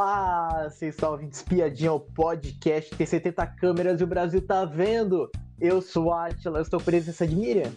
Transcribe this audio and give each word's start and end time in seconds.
Olá, 0.00 0.68
vocês 0.70 0.94
estão 0.94 1.10
ouvindo 1.10 1.32
Espiadinha, 1.32 1.92
o 1.92 1.98
podcast 1.98 2.94
tem 2.94 3.04
70 3.04 3.44
câmeras 3.48 4.00
e 4.00 4.04
o 4.04 4.06
Brasil 4.06 4.40
tá 4.40 4.64
vendo. 4.64 5.28
Eu 5.60 5.82
sou 5.82 6.12
a 6.12 6.26
Atila, 6.26 6.60
estou 6.60 6.78
presença 6.78 7.26
de 7.26 7.34
Miriam. 7.34 7.72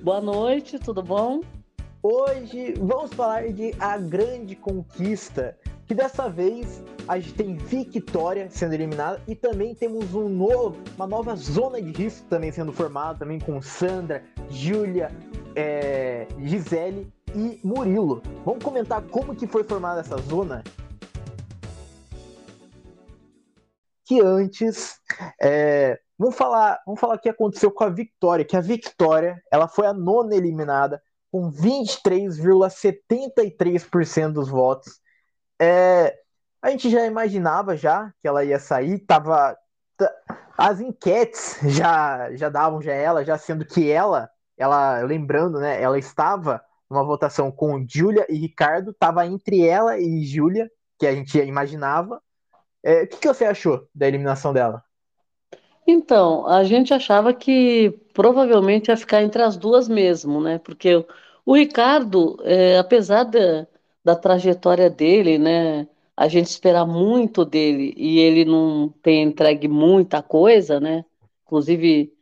Boa 0.00 0.20
noite, 0.20 0.78
tudo 0.78 1.02
bom? 1.02 1.40
Hoje 2.00 2.74
vamos 2.78 3.12
falar 3.12 3.52
de 3.52 3.74
A 3.80 3.98
Grande 3.98 4.54
Conquista, 4.54 5.58
que 5.84 5.96
dessa 5.96 6.30
vez 6.30 6.80
a 7.08 7.18
gente 7.18 7.34
tem 7.34 7.56
Victoria 7.56 8.48
sendo 8.48 8.74
eliminada 8.74 9.20
e 9.26 9.34
também 9.34 9.74
temos 9.74 10.14
um 10.14 10.28
novo, 10.28 10.76
uma 10.94 11.08
nova 11.08 11.34
zona 11.34 11.82
de 11.82 11.90
risco 11.90 12.24
também 12.28 12.52
sendo 12.52 12.72
formada, 12.72 13.18
também 13.18 13.40
com 13.40 13.60
Sandra, 13.60 14.22
Júlia, 14.48 15.10
é, 15.56 16.28
Gisele 16.38 17.12
e 17.34 17.58
Murilo. 17.64 18.22
Vamos 18.44 18.62
comentar 18.62 19.02
como 19.02 19.34
que 19.34 19.48
foi 19.48 19.64
formada 19.64 19.98
essa 19.98 20.18
zona? 20.18 20.62
Que 24.08 24.20
antes, 24.20 24.98
é, 25.40 26.00
vamos 26.18 26.34
falar, 26.34 26.80
vamos 26.86 27.00
falar 27.00 27.16
o 27.16 27.18
que 27.18 27.28
aconteceu 27.28 27.70
com 27.70 27.84
a 27.84 27.90
Victoria, 27.90 28.44
que 28.44 28.56
a 28.56 28.60
Victoria, 28.60 29.40
ela 29.52 29.68
foi 29.68 29.86
a 29.86 29.92
nona 29.92 30.34
eliminada 30.34 31.02
com 31.30 31.52
23,73% 31.52 34.32
dos 34.32 34.48
votos. 34.48 34.98
É, 35.60 36.16
a 36.62 36.70
gente 36.70 36.88
já 36.88 37.04
imaginava 37.04 37.76
já 37.76 38.10
que 38.20 38.28
ela 38.28 38.44
ia 38.44 38.58
sair, 38.58 38.98
tava 39.00 39.56
as 40.56 40.80
enquetes 40.80 41.58
já 41.64 42.32
já 42.34 42.48
davam 42.48 42.80
já 42.80 42.92
ela, 42.92 43.24
já 43.24 43.36
sendo 43.36 43.64
que 43.64 43.90
ela, 43.90 44.30
ela 44.56 45.00
lembrando, 45.02 45.58
né, 45.60 45.80
ela 45.80 45.98
estava 45.98 46.62
numa 46.90 47.04
votação 47.04 47.50
com 47.50 47.84
Júlia 47.86 48.26
e 48.28 48.36
Ricardo, 48.36 48.94
tava 48.94 49.26
entre 49.26 49.66
ela 49.66 49.98
e 49.98 50.24
Júlia, 50.24 50.70
que 50.98 51.06
a 51.06 51.14
gente 51.14 51.38
imaginava. 51.38 52.20
É, 52.82 53.02
o 53.02 53.08
que, 53.08 53.16
que 53.18 53.28
você 53.28 53.44
achou 53.44 53.88
da 53.94 54.06
eliminação 54.06 54.52
dela? 54.52 54.82
Então, 55.86 56.46
a 56.46 56.64
gente 56.64 56.92
achava 56.92 57.32
que 57.32 57.90
provavelmente 58.12 58.88
ia 58.88 58.96
ficar 58.96 59.22
entre 59.22 59.42
as 59.42 59.56
duas 59.56 59.88
mesmo, 59.88 60.40
né? 60.40 60.58
Porque 60.58 61.04
o 61.46 61.54
Ricardo, 61.56 62.36
é, 62.44 62.76
apesar 62.78 63.24
da, 63.24 63.66
da 64.04 64.14
trajetória 64.14 64.90
dele, 64.90 65.38
né? 65.38 65.88
A 66.16 66.28
gente 66.28 66.46
esperar 66.46 66.84
muito 66.86 67.44
dele 67.44 67.94
e 67.96 68.18
ele 68.18 68.44
não 68.44 68.88
ter 69.02 69.22
entregue 69.22 69.68
muita 69.68 70.20
coisa, 70.22 70.78
né? 70.80 71.04
Inclusive 71.46 72.12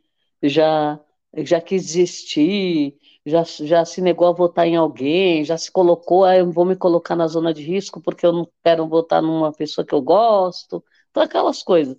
já 0.43 0.99
já 1.43 1.61
quis 1.61 1.85
desistir, 1.85 2.95
já, 3.27 3.43
já 3.43 3.83
se 3.85 4.01
negou 4.01 4.27
a 4.27 4.31
votar 4.31 4.67
em 4.67 4.75
alguém, 4.77 5.43
já 5.43 5.57
se 5.57 5.71
colocou, 5.71 6.23
ah, 6.23 6.37
eu 6.37 6.51
vou 6.51 6.65
me 6.65 6.75
colocar 6.75 7.15
na 7.15 7.27
zona 7.27 7.53
de 7.53 7.61
risco 7.61 8.01
porque 8.01 8.25
eu 8.25 8.31
não 8.31 8.49
quero 8.63 8.87
votar 8.87 9.21
numa 9.21 9.51
pessoa 9.51 9.85
que 9.85 9.93
eu 9.93 10.01
gosto, 10.01 10.83
então 11.11 11.23
aquelas 11.23 11.61
coisas. 11.61 11.97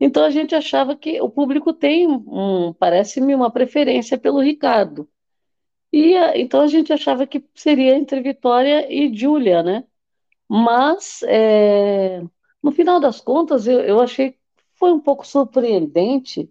Então 0.00 0.24
a 0.24 0.30
gente 0.30 0.54
achava 0.54 0.96
que 0.96 1.20
o 1.20 1.30
público 1.30 1.72
tem, 1.72 2.08
um, 2.08 2.72
parece-me, 2.74 3.34
uma 3.34 3.50
preferência 3.50 4.18
pelo 4.18 4.40
Ricardo. 4.40 5.08
E 5.92 6.14
então 6.40 6.60
a 6.60 6.66
gente 6.66 6.92
achava 6.92 7.26
que 7.26 7.44
seria 7.54 7.96
entre 7.96 8.20
Vitória 8.20 8.92
e 8.92 9.14
Júlia, 9.16 9.62
né? 9.62 9.84
Mas 10.48 11.22
é, 11.24 12.22
no 12.62 12.72
final 12.72 13.00
das 13.00 13.20
contas 13.20 13.66
eu, 13.66 13.80
eu 13.80 14.00
achei 14.00 14.32
que 14.32 14.38
foi 14.74 14.92
um 14.92 15.00
pouco 15.00 15.26
surpreendente 15.26 16.50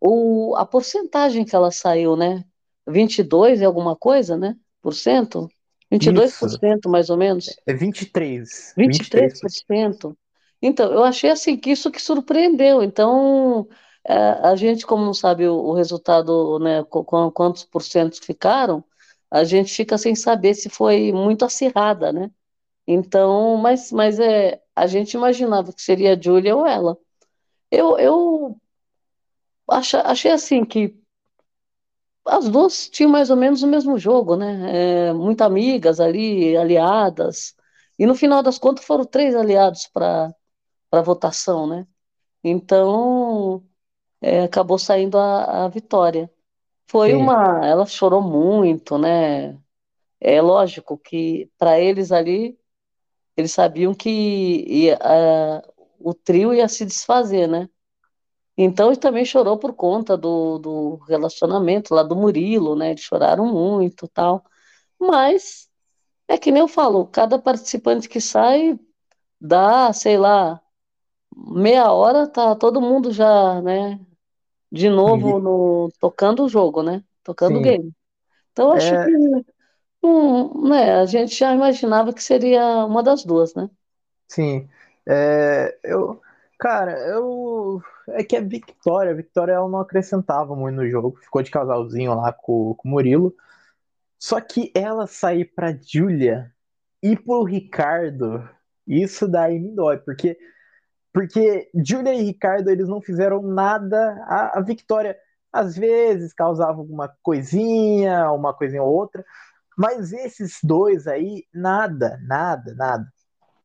o, 0.00 0.54
a 0.56 0.66
porcentagem 0.66 1.44
que 1.44 1.56
ela 1.56 1.70
saiu, 1.70 2.16
né? 2.16 2.44
22 2.88 3.60
e 3.60 3.64
alguma 3.64 3.94
coisa, 3.94 4.36
né? 4.36 4.56
Por 4.82 4.94
cento? 4.94 5.48
22% 5.92 6.24
isso. 6.24 6.88
mais 6.88 7.10
ou 7.10 7.16
menos? 7.16 7.48
É 7.66 7.72
23. 7.72 8.74
23%. 8.76 9.40
23%. 9.68 10.16
Então, 10.60 10.92
eu 10.92 11.04
achei 11.04 11.30
assim 11.30 11.56
que 11.56 11.70
isso 11.70 11.90
que 11.90 12.00
surpreendeu. 12.00 12.82
Então, 12.82 13.68
é, 14.06 14.14
a 14.14 14.56
gente, 14.56 14.86
como 14.86 15.04
não 15.04 15.14
sabe 15.14 15.46
o, 15.48 15.72
resultado, 15.72 16.58
né, 16.58 16.84
com, 16.84 17.30
quantos 17.30 17.64
porcentos 17.64 18.18
ficaram, 18.18 18.84
a 19.30 19.44
gente 19.44 19.72
fica 19.72 19.96
sem 19.98 20.14
saber 20.14 20.54
se 20.54 20.68
foi 20.68 21.12
muito 21.12 21.44
acirrada, 21.44 22.12
né? 22.12 22.30
Então, 22.86 23.56
mas, 23.56 23.92
mas 23.92 24.18
é, 24.18 24.60
a 24.74 24.86
gente 24.86 25.12
imaginava 25.14 25.72
que 25.72 25.82
seria 25.82 26.14
a 26.14 26.20
Júlia 26.20 26.56
ou 26.56 26.66
ela. 26.66 26.96
Eu, 27.70 27.98
eu 27.98 28.56
achei, 29.68 30.00
achei 30.00 30.30
assim 30.30 30.64
que 30.64 30.96
as 32.28 32.48
duas 32.48 32.88
tinham 32.88 33.10
mais 33.10 33.30
ou 33.30 33.36
menos 33.36 33.62
o 33.62 33.66
mesmo 33.66 33.98
jogo, 33.98 34.36
né? 34.36 35.08
É, 35.10 35.12
muito 35.12 35.42
amigas 35.42 36.00
ali, 36.00 36.56
aliadas. 36.56 37.54
E 37.98 38.06
no 38.06 38.14
final 38.14 38.42
das 38.42 38.58
contas 38.58 38.84
foram 38.84 39.04
três 39.04 39.34
aliados 39.34 39.86
para 39.88 40.34
a 40.92 41.02
votação, 41.02 41.66
né? 41.66 41.86
Então 42.44 43.64
é, 44.22 44.42
acabou 44.44 44.78
saindo 44.78 45.18
a, 45.18 45.66
a 45.66 45.68
vitória. 45.68 46.30
Foi 46.88 47.14
Sim. 47.14 47.14
uma. 47.14 47.66
Ela 47.66 47.86
chorou 47.86 48.22
muito, 48.22 48.98
né? 48.98 49.58
É 50.20 50.40
lógico 50.42 50.98
que 50.98 51.50
para 51.58 51.80
eles 51.80 52.12
ali, 52.12 52.58
eles 53.36 53.52
sabiam 53.52 53.94
que 53.94 54.10
ia, 54.10 54.98
a, 55.00 55.62
o 56.00 56.14
trio 56.14 56.54
ia 56.54 56.68
se 56.68 56.84
desfazer, 56.84 57.48
né? 57.48 57.68
Então, 58.60 58.88
ele 58.88 58.96
também 58.96 59.24
chorou 59.24 59.56
por 59.56 59.72
conta 59.72 60.16
do, 60.16 60.58
do 60.58 60.96
relacionamento 61.08 61.94
lá 61.94 62.02
do 62.02 62.16
Murilo, 62.16 62.74
né? 62.74 62.90
Eles 62.90 63.02
choraram 63.02 63.46
muito 63.46 64.08
tal. 64.08 64.44
Mas, 64.98 65.68
é 66.26 66.36
que 66.36 66.50
nem 66.50 66.60
eu 66.60 66.66
falo, 66.66 67.06
cada 67.06 67.38
participante 67.38 68.08
que 68.08 68.20
sai 68.20 68.76
dá, 69.40 69.92
sei 69.92 70.18
lá, 70.18 70.60
meia 71.36 71.92
hora, 71.92 72.26
tá 72.26 72.56
todo 72.56 72.80
mundo 72.80 73.12
já, 73.12 73.62
né? 73.62 74.00
De 74.72 74.90
novo 74.90 75.38
no, 75.38 75.88
tocando 76.00 76.44
o 76.44 76.48
jogo, 76.48 76.82
né? 76.82 77.04
Tocando 77.22 77.58
o 77.58 77.62
game. 77.62 77.92
Então, 78.50 78.72
acho 78.72 78.92
é... 78.92 79.04
que 79.04 79.12
um, 80.02 80.68
né, 80.68 80.94
a 80.96 81.06
gente 81.06 81.32
já 81.32 81.54
imaginava 81.54 82.12
que 82.12 82.22
seria 82.22 82.84
uma 82.84 83.04
das 83.04 83.24
duas, 83.24 83.54
né? 83.54 83.70
Sim. 84.26 84.68
É, 85.06 85.78
eu, 85.84 86.20
cara, 86.58 86.98
eu 87.06 87.80
é 88.10 88.24
que 88.24 88.36
a 88.36 88.40
Victoria, 88.40 89.12
a 89.12 89.16
Victoria 89.16 89.54
ela 89.54 89.68
não 89.68 89.80
acrescentava 89.80 90.54
muito 90.54 90.76
no 90.76 90.88
jogo, 90.88 91.18
ficou 91.22 91.42
de 91.42 91.50
casalzinho 91.50 92.14
lá 92.14 92.32
com, 92.32 92.74
com 92.74 92.88
o 92.88 92.90
Murilo. 92.90 93.34
Só 94.18 94.40
que 94.40 94.72
ela 94.74 95.06
sair 95.06 95.44
pra 95.44 95.72
Julia 95.72 96.52
e 97.02 97.16
pro 97.16 97.44
Ricardo, 97.44 98.48
isso 98.86 99.28
daí 99.28 99.58
me 99.60 99.74
dói, 99.74 99.98
porque 99.98 100.36
porque 101.12 101.70
Julia 101.74 102.14
e 102.14 102.22
Ricardo 102.22 102.70
eles 102.70 102.88
não 102.88 103.00
fizeram 103.00 103.42
nada. 103.42 103.98
A, 104.26 104.58
a 104.58 104.60
Victoria 104.60 105.16
às 105.52 105.76
vezes 105.76 106.32
causava 106.32 106.78
alguma 106.78 107.08
coisinha, 107.22 108.30
uma 108.32 108.54
coisinha 108.54 108.82
ou 108.82 108.94
outra, 108.94 109.24
mas 109.76 110.12
esses 110.12 110.58
dois 110.62 111.06
aí, 111.06 111.44
nada, 111.52 112.20
nada, 112.26 112.74
nada. 112.74 113.06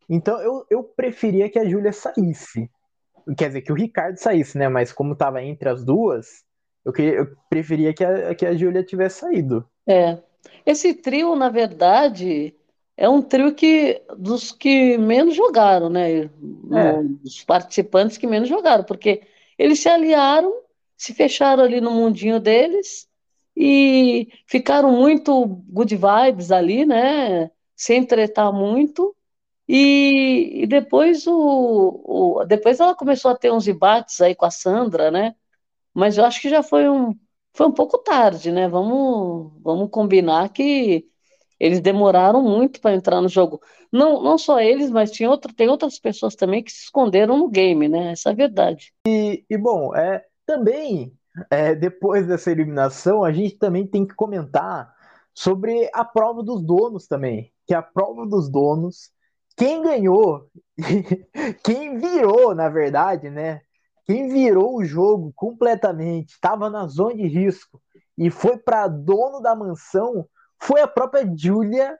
Então 0.09 0.39
eu, 0.41 0.65
eu 0.69 0.83
preferia 0.83 1.49
que 1.49 1.59
a 1.59 1.65
Júlia 1.67 1.91
saísse. 1.93 2.69
Quer 3.37 3.47
dizer, 3.47 3.61
que 3.61 3.71
o 3.71 3.75
Ricardo 3.75 4.17
saísse, 4.17 4.57
né? 4.57 4.67
Mas 4.67 4.91
como 4.91 5.15
tava 5.15 5.41
entre 5.41 5.69
as 5.69 5.83
duas, 5.83 6.43
eu, 6.85 6.91
queria, 6.91 7.13
eu 7.13 7.27
preferia 7.49 7.93
que 7.93 8.03
a, 8.03 8.35
que 8.35 8.45
a 8.45 8.53
Júlia 8.53 8.83
tivesse 8.83 9.19
saído. 9.19 9.65
É. 9.87 10.17
Esse 10.65 10.93
trio, 10.93 11.35
na 11.35 11.49
verdade, 11.49 12.53
é 12.97 13.07
um 13.07 13.21
trio 13.21 13.53
que 13.53 14.01
dos 14.17 14.51
que 14.51 14.97
menos 14.97 15.35
jogaram, 15.35 15.89
né? 15.89 16.23
É. 16.23 16.29
Dos 17.23 17.43
participantes 17.43 18.17
que 18.17 18.27
menos 18.27 18.49
jogaram, 18.49 18.83
porque 18.83 19.21
eles 19.57 19.79
se 19.79 19.89
aliaram, 19.89 20.53
se 20.97 21.13
fecharam 21.13 21.63
ali 21.63 21.79
no 21.79 21.91
mundinho 21.91 22.39
deles 22.39 23.07
e 23.55 24.27
ficaram 24.47 24.91
muito 24.91 25.45
good 25.69 25.95
vibes 25.95 26.51
ali, 26.51 26.85
né? 26.85 27.49
Sem 27.75 28.05
tretar 28.05 28.51
muito. 28.51 29.15
E, 29.67 30.63
e 30.63 30.67
depois, 30.67 31.25
o, 31.25 32.01
o, 32.41 32.45
depois 32.45 32.79
ela 32.79 32.95
começou 32.95 33.31
a 33.31 33.37
ter 33.37 33.51
uns 33.51 33.67
embates 33.67 34.19
aí 34.21 34.35
com 34.35 34.45
a 34.45 34.51
Sandra, 34.51 35.09
né? 35.09 35.35
Mas 35.93 36.17
eu 36.17 36.25
acho 36.25 36.41
que 36.41 36.49
já 36.49 36.61
foi 36.61 36.89
um, 36.89 37.17
foi 37.53 37.67
um 37.67 37.71
pouco 37.71 37.97
tarde, 37.97 38.51
né? 38.51 38.67
Vamos, 38.67 39.53
vamos 39.61 39.89
combinar 39.89 40.49
que 40.49 41.07
eles 41.59 41.79
demoraram 41.79 42.41
muito 42.41 42.81
para 42.81 42.95
entrar 42.95 43.21
no 43.21 43.29
jogo. 43.29 43.61
Não, 43.91 44.21
não 44.21 44.37
só 44.37 44.59
eles, 44.59 44.91
mas 44.91 45.11
tinha 45.11 45.29
outro, 45.29 45.53
tem 45.53 45.69
outras 45.69 45.99
pessoas 45.99 46.35
também 46.35 46.63
que 46.63 46.71
se 46.71 46.83
esconderam 46.85 47.37
no 47.37 47.47
game, 47.47 47.87
né? 47.87 48.11
Essa 48.11 48.29
é 48.29 48.31
a 48.33 48.35
verdade. 48.35 48.91
E, 49.07 49.45
e 49.49 49.57
bom, 49.57 49.95
é, 49.95 50.25
também, 50.45 51.13
é, 51.49 51.73
depois 51.73 52.27
dessa 52.27 52.51
eliminação, 52.51 53.23
a 53.23 53.31
gente 53.31 53.55
também 53.57 53.87
tem 53.87 54.05
que 54.05 54.15
comentar 54.15 54.93
sobre 55.33 55.89
a 55.93 56.03
prova 56.03 56.43
dos 56.43 56.61
donos 56.61 57.07
também. 57.07 57.51
Que 57.65 57.73
a 57.73 57.81
prova 57.81 58.25
dos 58.25 58.49
donos 58.49 59.11
quem 59.55 59.81
ganhou, 59.81 60.47
quem 61.63 61.97
virou, 61.97 62.55
na 62.55 62.69
verdade, 62.69 63.29
né? 63.29 63.61
Quem 64.05 64.27
virou 64.27 64.77
o 64.77 64.85
jogo 64.85 65.31
completamente, 65.35 66.33
estava 66.33 66.69
na 66.69 66.87
zona 66.87 67.15
de 67.15 67.27
risco 67.27 67.81
e 68.17 68.29
foi 68.29 68.57
para 68.57 68.87
dono 68.87 69.39
da 69.41 69.55
mansão, 69.55 70.27
foi 70.59 70.81
a 70.81 70.87
própria 70.87 71.25
Julia, 71.35 71.97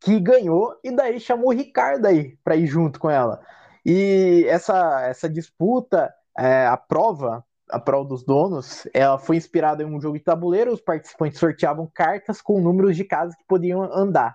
que 0.00 0.18
ganhou 0.18 0.76
e 0.82 0.90
daí 0.90 1.20
chamou 1.20 1.48
o 1.48 1.52
Ricardo 1.52 2.06
aí 2.06 2.36
para 2.42 2.56
ir 2.56 2.66
junto 2.66 2.98
com 2.98 3.10
ela. 3.10 3.40
E 3.84 4.44
essa, 4.48 5.02
essa 5.02 5.28
disputa, 5.28 6.12
é, 6.38 6.66
a 6.66 6.76
prova, 6.76 7.44
a 7.70 7.78
prova 7.78 8.08
dos 8.08 8.24
donos, 8.24 8.86
ela 8.92 9.18
foi 9.18 9.36
inspirada 9.36 9.82
em 9.82 9.86
um 9.86 10.00
jogo 10.00 10.18
de 10.18 10.24
tabuleiro. 10.24 10.72
Os 10.72 10.80
participantes 10.80 11.38
sorteavam 11.38 11.90
cartas 11.92 12.40
com 12.40 12.60
números 12.60 12.96
de 12.96 13.04
casas 13.04 13.36
que 13.36 13.44
podiam 13.46 13.82
andar. 13.82 14.34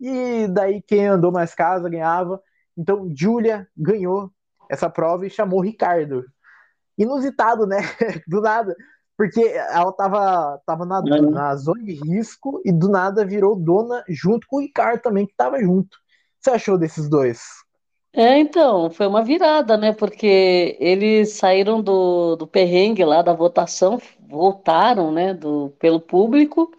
E 0.00 0.46
daí 0.48 0.82
quem 0.82 1.06
andou 1.06 1.32
mais 1.32 1.54
casa 1.54 1.88
ganhava. 1.88 2.40
Então 2.76 3.10
Julia 3.14 3.68
ganhou 3.76 4.30
essa 4.68 4.90
prova 4.90 5.26
e 5.26 5.30
chamou 5.30 5.60
Ricardo. 5.60 6.24
Inusitado, 6.96 7.66
né? 7.66 7.78
Do 8.26 8.40
nada. 8.40 8.74
Porque 9.16 9.40
ela 9.40 9.92
tava, 9.92 10.60
tava 10.66 10.84
na, 10.84 11.00
uhum. 11.00 11.30
na 11.30 11.54
zona 11.56 11.82
de 11.84 11.92
risco 11.92 12.60
e 12.64 12.72
do 12.72 12.88
nada 12.88 13.24
virou 13.24 13.54
dona 13.54 14.02
junto 14.08 14.44
com 14.48 14.56
o 14.56 14.60
Ricardo 14.60 15.02
também, 15.02 15.24
que 15.24 15.34
tava 15.36 15.60
junto. 15.60 15.94
O 15.94 15.98
que 15.98 16.44
você 16.44 16.50
achou 16.50 16.76
desses 16.76 17.08
dois? 17.08 17.40
É, 18.12 18.38
então, 18.38 18.90
foi 18.90 19.06
uma 19.06 19.22
virada, 19.22 19.76
né? 19.76 19.92
Porque 19.92 20.76
eles 20.80 21.32
saíram 21.34 21.80
do, 21.80 22.34
do 22.34 22.46
perrengue 22.46 23.04
lá 23.04 23.22
da 23.22 23.32
votação, 23.32 24.00
votaram, 24.28 25.12
né, 25.12 25.32
do, 25.32 25.72
pelo 25.78 26.00
público 26.00 26.72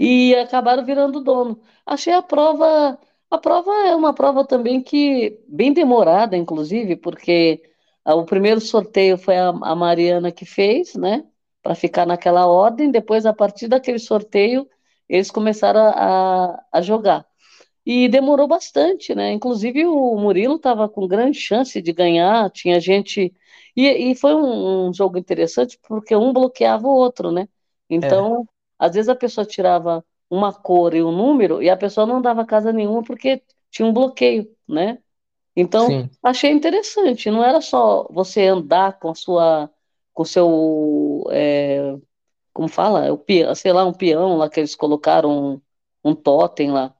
e 0.00 0.34
acabaram 0.36 0.84
virando 0.84 1.20
dono. 1.22 1.60
Achei 1.86 2.12
a 2.12 2.22
prova, 2.22 2.98
a 3.30 3.38
prova 3.38 3.70
é 3.88 3.94
uma 3.94 4.14
prova 4.14 4.46
também 4.46 4.82
que 4.82 5.38
bem 5.48 5.72
demorada, 5.72 6.36
inclusive, 6.36 6.96
porque 6.96 7.62
o 8.06 8.24
primeiro 8.24 8.60
sorteio 8.60 9.18
foi 9.18 9.36
a, 9.36 9.48
a 9.48 9.74
Mariana 9.76 10.32
que 10.32 10.46
fez, 10.46 10.94
né? 10.94 11.24
para 11.62 11.74
ficar 11.74 12.06
naquela 12.06 12.46
ordem. 12.46 12.90
Depois, 12.90 13.26
a 13.26 13.32
partir 13.32 13.68
daquele 13.68 13.98
sorteio, 13.98 14.68
eles 15.08 15.30
começaram 15.30 15.80
a, 15.80 16.64
a 16.72 16.82
jogar. 16.82 17.26
E 17.84 18.08
demorou 18.08 18.46
bastante, 18.46 19.14
né? 19.14 19.32
Inclusive 19.32 19.86
o 19.86 20.16
Murilo 20.16 20.56
estava 20.56 20.88
com 20.88 21.08
grande 21.08 21.38
chance 21.38 21.80
de 21.80 21.92
ganhar, 21.92 22.50
tinha 22.50 22.80
gente. 22.80 23.34
E, 23.76 24.10
e 24.10 24.14
foi 24.14 24.34
um, 24.34 24.88
um, 24.88 24.94
jogo 24.94 25.18
interessante 25.18 25.78
porque 25.88 26.14
um 26.14 26.32
bloqueava 26.32 26.86
o 26.86 26.94
outro, 26.94 27.30
né? 27.32 27.48
Então, 27.88 28.42
é. 28.42 28.59
Às 28.80 28.94
vezes 28.94 29.08
a 29.10 29.14
pessoa 29.14 29.46
tirava 29.46 30.04
uma 30.30 30.52
cor 30.52 30.94
e 30.94 31.02
um 31.02 31.12
número 31.12 31.62
e 31.62 31.70
a 31.70 31.76
pessoa 31.76 32.06
não 32.06 32.22
dava 32.22 32.46
casa 32.46 32.72
nenhuma 32.72 33.02
porque 33.04 33.42
tinha 33.70 33.86
um 33.86 33.92
bloqueio, 33.92 34.50
né? 34.68 34.98
Então, 35.56 35.86
Sim. 35.88 36.10
achei 36.22 36.50
interessante. 36.50 37.30
Não 37.30 37.44
era 37.44 37.60
só 37.60 38.08
você 38.10 38.46
andar 38.46 38.98
com 38.98 39.10
a 39.10 39.14
sua 39.14 39.70
com 40.14 40.24
seu, 40.24 41.24
é, 41.30 41.96
como 42.52 42.68
fala, 42.68 43.12
o, 43.12 43.24
sei 43.54 43.72
lá, 43.72 43.84
um 43.86 43.92
peão 43.92 44.36
lá 44.36 44.50
que 44.50 44.60
eles 44.60 44.74
colocaram, 44.74 45.54
um, 46.04 46.10
um 46.10 46.14
totem 46.14 46.70
lá, 46.70 46.94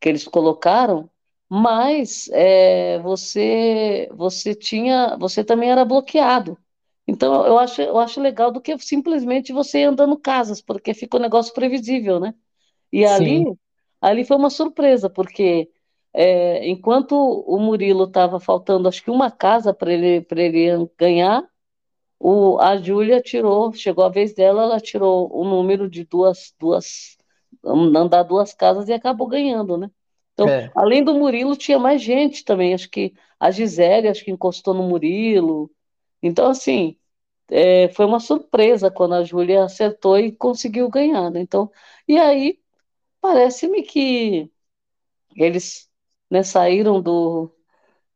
que 0.00 0.08
eles 0.08 0.26
colocaram, 0.28 1.10
mas 1.48 2.28
é, 2.32 2.98
você, 3.00 4.08
você 4.14 4.54
tinha, 4.54 5.16
você 5.18 5.42
também 5.44 5.70
era 5.70 5.84
bloqueado. 5.84 6.56
Então 7.10 7.44
eu 7.44 7.58
acho, 7.58 7.82
eu 7.82 7.98
acho 7.98 8.20
legal 8.20 8.52
do 8.52 8.60
que 8.60 8.78
simplesmente 8.78 9.52
você 9.52 9.82
andando 9.82 10.16
casas, 10.16 10.62
porque 10.62 10.94
fica 10.94 11.16
um 11.16 11.20
negócio 11.20 11.52
previsível, 11.52 12.20
né? 12.20 12.32
E 12.92 13.04
ali, 13.04 13.44
ali 14.00 14.24
foi 14.24 14.36
uma 14.36 14.48
surpresa, 14.48 15.10
porque 15.10 15.68
é, 16.14 16.68
enquanto 16.68 17.14
o 17.16 17.58
Murilo 17.58 18.04
estava 18.04 18.38
faltando, 18.38 18.88
acho 18.88 19.02
que 19.02 19.10
uma 19.10 19.28
casa 19.28 19.74
para 19.74 19.92
ele, 19.92 20.24
ele 20.30 20.88
ganhar, 20.96 21.44
o, 22.18 22.58
a 22.60 22.76
Júlia 22.76 23.20
tirou, 23.20 23.72
chegou 23.72 24.04
a 24.04 24.08
vez 24.08 24.32
dela, 24.32 24.62
ela 24.62 24.80
tirou 24.80 25.28
o 25.36 25.44
número 25.44 25.90
de 25.90 26.04
duas, 26.04 26.54
duas, 26.60 27.16
andar 27.64 28.22
duas 28.22 28.54
casas 28.54 28.88
e 28.88 28.92
acabou 28.92 29.26
ganhando, 29.26 29.76
né? 29.76 29.90
Então, 30.34 30.48
é. 30.48 30.70
além 30.76 31.02
do 31.02 31.14
Murilo, 31.14 31.56
tinha 31.56 31.78
mais 31.78 32.00
gente 32.00 32.44
também. 32.44 32.72
Acho 32.72 32.88
que 32.88 33.14
a 33.38 33.50
Gisele, 33.50 34.06
acho 34.08 34.24
que 34.24 34.30
encostou 34.30 34.74
no 34.74 34.84
Murilo. 34.84 35.70
Então, 36.22 36.48
assim, 36.50 36.96
é, 37.50 37.88
foi 37.90 38.06
uma 38.06 38.20
surpresa 38.20 38.90
quando 38.90 39.14
a 39.14 39.24
Júlia 39.24 39.64
acertou 39.64 40.18
e 40.18 40.32
conseguiu 40.32 40.88
ganhar, 40.88 41.30
né? 41.30 41.40
Então, 41.40 41.70
e 42.06 42.18
aí, 42.18 42.58
parece-me 43.20 43.82
que 43.82 44.50
eles 45.36 45.88
né, 46.30 46.42
saíram 46.42 47.00
do, 47.00 47.52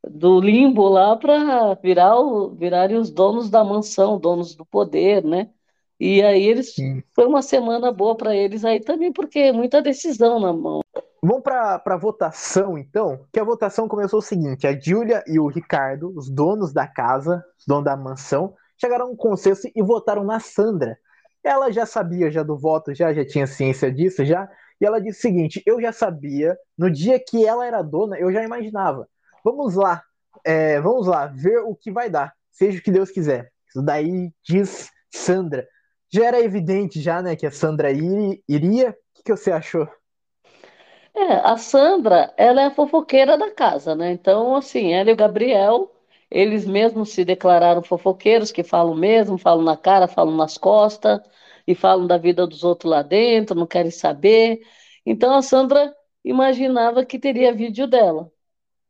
do 0.03 0.41
limbo 0.41 0.89
lá 0.89 1.17
para 1.17 1.75
virar 1.75 2.19
o, 2.19 2.51
virarem 2.55 2.97
os 2.97 3.11
donos 3.11 3.51
da 3.51 3.65
mansão, 3.65 4.19
donos 4.19 4.55
do 4.55 4.65
poder, 4.65 5.25
né? 5.25 5.51
E 5.99 6.23
aí 6.23 6.43
eles 6.43 6.75
Sim. 6.75 7.03
foi 7.15 7.27
uma 7.27 7.43
semana 7.43 7.93
boa 7.93 8.17
para 8.17 8.35
eles 8.35 8.65
aí 8.65 8.81
também, 8.81 9.13
porque 9.13 9.53
muita 9.53 9.81
decisão 9.81 10.41
na 10.41 10.53
mão. 10.53 10.81
Vamos 11.23 11.43
para 11.43 11.81
a 11.83 11.97
votação, 11.97 12.77
então. 12.77 13.25
Que 13.33 13.41
a 13.41 13.45
votação 13.45 13.89
começou 13.89 14.19
o 14.19 14.23
seguinte: 14.23 14.67
a 14.67 14.79
Júlia 14.79 15.25
e 15.27 15.39
o 15.39 15.47
Ricardo, 15.47 16.13
os 16.15 16.29
donos 16.29 16.73
da 16.73 16.87
casa, 16.87 17.43
os 17.59 17.65
donos 17.67 17.85
da 17.85 17.97
mansão, 17.97 18.55
chegaram 18.81 19.07
a 19.07 19.11
um 19.11 19.17
consenso 19.17 19.69
e 19.75 19.83
votaram 19.83 20.25
na 20.25 20.41
Sandra. 20.41 20.99
Ela 21.43 21.71
já 21.71 21.85
sabia 21.85 22.31
já 22.31 22.43
do 22.43 22.57
voto, 22.57 22.95
já, 22.95 23.13
já 23.13 23.25
tinha 23.25 23.47
ciência 23.47 23.93
disso, 23.93 24.25
já. 24.25 24.49
E 24.81 24.87
ela 24.87 25.01
disse 25.01 25.19
o 25.19 25.23
seguinte: 25.23 25.63
eu 25.67 25.81
já 25.81 25.93
sabia, 25.93 26.57
no 26.77 26.91
dia 26.91 27.19
que 27.19 27.47
ela 27.47 27.67
era 27.67 27.83
dona, 27.83 28.19
eu 28.19 28.33
já 28.33 28.43
imaginava. 28.43 29.09
Vamos 29.45 29.75
lá, 29.75 30.03
é, 30.45 30.81
vamos 30.81 31.07
lá, 31.07 31.27
ver 31.27 31.59
o 31.59 31.75
que 31.75 31.91
vai 31.91 32.09
dar, 32.09 32.33
seja 32.51 32.79
o 32.79 32.83
que 32.83 32.91
Deus 32.91 33.11
quiser. 33.11 33.53
Isso 33.69 33.83
daí 33.83 34.33
diz 34.43 34.91
Sandra. 35.13 35.67
Já 36.13 36.27
era 36.27 36.41
evidente 36.41 37.01
já, 37.01 37.21
né, 37.21 37.35
que 37.37 37.47
a 37.47 37.51
Sandra 37.51 37.91
iria. 37.91 38.91
O 38.91 38.95
que, 39.15 39.23
que 39.25 39.37
você 39.37 39.51
achou? 39.51 39.89
É, 41.17 41.35
a 41.45 41.57
Sandra, 41.57 42.33
ela 42.37 42.63
é 42.63 42.65
a 42.67 42.75
fofoqueira 42.75 43.39
da 43.39 43.51
casa, 43.51 43.95
né? 43.95 44.13
Então, 44.13 44.57
assim, 44.57 44.93
ela 44.93 45.11
e 45.11 45.13
o 45.13 45.17
Gabriel, 45.17 45.94
eles 46.35 46.67
mesmos 46.67 47.11
se 47.11 47.25
declararam 47.25 47.83
fofoqueiros, 47.83 48.53
que 48.53 48.63
falam 48.63 48.95
mesmo, 48.95 49.39
falam 49.39 49.65
na 49.65 49.77
cara, 49.77 50.09
falam 50.09 50.37
nas 50.37 50.59
costas, 50.59 51.21
e 51.67 51.75
falam 51.75 52.07
da 52.07 52.19
vida 52.19 52.47
dos 52.47 52.65
outros 52.65 52.91
lá 52.91 53.03
dentro, 53.03 53.57
não 53.57 53.67
querem 53.67 53.91
saber. 53.91 54.61
Então, 55.07 55.35
a 55.35 55.43
Sandra 55.43 55.95
imaginava 56.25 57.05
que 57.05 57.19
teria 57.19 57.55
vídeo 57.55 57.87
dela 57.87 58.31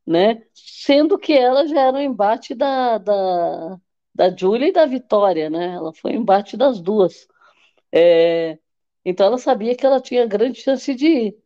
né? 0.07 0.43
Sendo 0.55 1.19
que 1.19 1.33
ela 1.33 1.67
já 1.67 1.81
era 1.83 1.97
um 1.97 2.01
embate 2.01 2.55
da, 2.55 2.99
da, 2.99 3.81
da 4.15 4.37
Júlia 4.37 4.69
e 4.69 4.73
da 4.73 4.87
Vitória, 4.87 5.49
né? 5.51 5.75
Ela 5.75 5.93
foi 5.95 6.13
um 6.13 6.21
embate 6.21 6.57
das 6.57 6.81
duas. 6.81 7.27
É, 7.93 8.59
então 9.05 9.27
ela 9.27 9.39
sabia 9.39 9.77
que 9.77 9.87
ela 9.87 10.01
tinha 10.01 10.27
grande 10.27 10.61
chance 10.61 10.95
de 10.95 11.07
ir. 11.07 11.39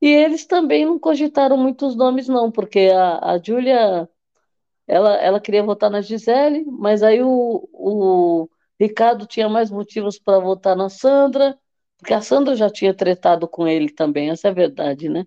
E 0.00 0.08
eles 0.08 0.46
também 0.46 0.86
não 0.86 0.98
cogitaram 0.98 1.56
muitos 1.56 1.96
nomes, 1.96 2.28
não, 2.28 2.50
porque 2.52 2.90
a, 2.94 3.32
a 3.34 3.38
Júlia 3.42 4.08
ela, 4.88 5.16
ela 5.16 5.40
queria 5.40 5.62
votar 5.62 5.90
na 5.90 6.00
Gisele, 6.00 6.64
mas 6.66 7.02
aí 7.02 7.22
o, 7.22 7.68
o 7.72 8.48
Ricardo 8.80 9.26
tinha 9.26 9.48
mais 9.48 9.70
motivos 9.70 10.18
para 10.18 10.38
votar 10.40 10.74
na 10.74 10.88
Sandra, 10.88 11.58
porque 11.98 12.14
a 12.14 12.22
Sandra 12.22 12.56
já 12.56 12.70
tinha 12.70 12.94
tretado 12.94 13.46
com 13.46 13.68
ele 13.68 13.90
também, 13.90 14.30
essa 14.30 14.48
é 14.48 14.50
a 14.50 14.54
verdade, 14.54 15.08
né? 15.08 15.26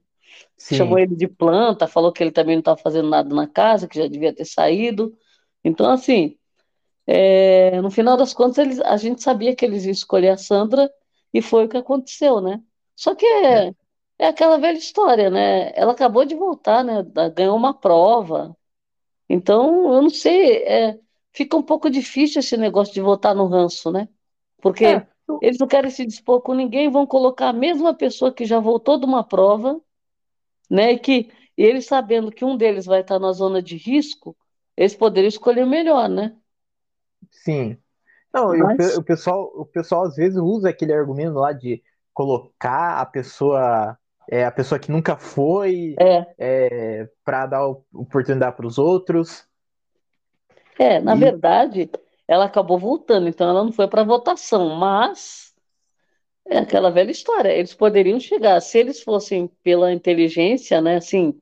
Sim. 0.57 0.75
Chamou 0.77 0.97
ele 0.99 1.15
de 1.15 1.27
planta, 1.27 1.87
falou 1.87 2.11
que 2.11 2.23
ele 2.23 2.31
também 2.31 2.55
não 2.55 2.61
estava 2.61 2.77
fazendo 2.81 3.09
nada 3.09 3.33
na 3.35 3.47
casa, 3.47 3.87
que 3.87 3.99
já 3.99 4.07
devia 4.07 4.33
ter 4.33 4.45
saído. 4.45 5.15
Então, 5.63 5.89
assim, 5.91 6.37
é, 7.05 7.81
no 7.81 7.91
final 7.91 8.17
das 8.17 8.33
contas, 8.33 8.57
eles, 8.59 8.79
a 8.81 8.97
gente 8.97 9.21
sabia 9.21 9.55
que 9.55 9.65
eles 9.65 9.85
iam 9.85 9.91
escolher 9.91 10.29
a 10.29 10.37
Sandra 10.37 10.91
e 11.33 11.41
foi 11.41 11.65
o 11.65 11.69
que 11.69 11.77
aconteceu, 11.77 12.41
né? 12.41 12.61
Só 12.95 13.15
que 13.15 13.25
é, 13.25 13.67
é, 13.69 13.75
é 14.19 14.27
aquela 14.27 14.57
velha 14.57 14.77
história, 14.77 15.29
né? 15.29 15.71
Ela 15.75 15.93
acabou 15.93 16.25
de 16.25 16.35
voltar, 16.35 16.83
né? 16.83 17.03
Ganhou 17.35 17.55
uma 17.57 17.73
prova. 17.73 18.55
Então, 19.31 19.93
eu 19.93 20.01
não 20.01 20.09
sei, 20.09 20.63
é, 20.63 20.99
fica 21.31 21.55
um 21.55 21.63
pouco 21.63 21.89
difícil 21.89 22.39
esse 22.39 22.57
negócio 22.57 22.93
de 22.93 23.01
votar 23.01 23.33
no 23.35 23.45
ranço, 23.47 23.91
né? 23.91 24.09
Porque 24.61 24.85
é. 24.85 25.07
eles 25.41 25.57
não 25.57 25.67
querem 25.67 25.89
se 25.89 26.05
dispor 26.05 26.41
com 26.41 26.53
ninguém, 26.53 26.89
vão 26.89 27.07
colocar 27.07 27.49
a 27.49 27.53
mesma 27.53 27.93
pessoa 27.93 28.33
que 28.33 28.45
já 28.45 28.59
voltou 28.59 28.99
de 28.99 29.05
uma 29.05 29.23
prova 29.23 29.81
né? 30.71 30.93
E 30.93 30.99
que 30.99 31.29
eles 31.57 31.85
sabendo 31.85 32.31
que 32.31 32.45
um 32.45 32.55
deles 32.55 32.85
vai 32.85 33.01
estar 33.01 33.19
na 33.19 33.33
zona 33.33 33.61
de 33.61 33.75
risco, 33.75 34.35
eles 34.77 34.95
poderiam 34.95 35.27
escolher 35.27 35.65
o 35.65 35.69
melhor, 35.69 36.07
né? 36.07 36.33
Sim. 37.29 37.77
Não, 38.33 38.57
Mas... 38.57 38.97
o, 38.97 39.03
pessoal, 39.03 39.51
o 39.53 39.65
pessoal 39.65 40.05
às 40.05 40.15
vezes 40.15 40.39
usa 40.39 40.69
aquele 40.69 40.93
argumento 40.93 41.33
lá 41.33 41.51
de 41.51 41.83
colocar 42.13 43.01
a 43.01 43.05
pessoa, 43.05 43.97
é, 44.29 44.45
a 44.45 44.51
pessoa 44.51 44.79
que 44.79 44.91
nunca 44.91 45.17
foi, 45.17 45.95
é. 45.99 46.25
é 46.37 47.09
para 47.23 47.45
dar 47.45 47.67
oportunidade 47.67 48.55
para 48.55 48.67
os 48.67 48.77
outros. 48.77 49.45
É, 50.79 50.99
na 50.99 51.15
e... 51.15 51.19
verdade, 51.19 51.89
ela 52.27 52.45
acabou 52.45 52.79
voltando, 52.79 53.27
então 53.27 53.49
ela 53.49 53.63
não 53.63 53.71
foi 53.71 53.87
para 53.87 54.03
votação, 54.03 54.69
mas 54.75 55.53
é 56.47 56.57
aquela 56.57 56.89
velha 56.89 57.11
história. 57.11 57.49
Eles 57.49 57.73
poderiam 57.73 58.19
chegar, 58.19 58.59
se 58.61 58.79
eles 58.79 59.01
fossem 59.01 59.47
pela 59.63 59.93
inteligência, 59.93 60.81
né, 60.81 60.97
assim, 60.97 61.39